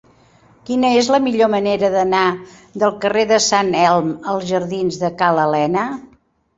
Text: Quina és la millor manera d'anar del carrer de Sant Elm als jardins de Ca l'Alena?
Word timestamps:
Quina 0.69 0.89
és 1.01 1.09
la 1.15 1.19
millor 1.25 1.51
manera 1.55 1.91
d'anar 1.97 2.23
del 2.85 2.97
carrer 3.05 3.29
de 3.35 3.41
Sant 3.51 3.73
Elm 3.85 4.13
als 4.35 4.53
jardins 4.53 5.03
de 5.07 5.17
Ca 5.23 5.33
l'Alena? 5.41 5.91